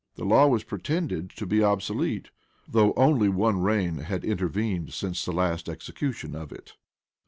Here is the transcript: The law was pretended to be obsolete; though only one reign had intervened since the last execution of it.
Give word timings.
The 0.15 0.25
law 0.25 0.47
was 0.47 0.63
pretended 0.63 1.29
to 1.35 1.45
be 1.45 1.61
obsolete; 1.63 2.31
though 2.67 2.93
only 2.95 3.29
one 3.29 3.59
reign 3.61 3.99
had 3.99 4.25
intervened 4.25 4.93
since 4.93 5.23
the 5.23 5.31
last 5.31 5.69
execution 5.69 6.33
of 6.33 6.51
it. 6.51 6.73